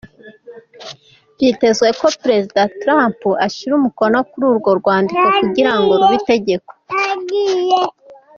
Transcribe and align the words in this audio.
Vyitezwe 1.37 1.87
ko 1.99 2.05
prezida 2.23 2.61
Trump 2.81 3.17
ashira 3.45 3.73
umukono 3.79 4.17
kuri 4.29 4.45
urwo 4.51 4.69
rwandiko 4.79 5.25
kugira 5.41 5.71
rube 5.89 6.15
itegeko. 6.19 6.71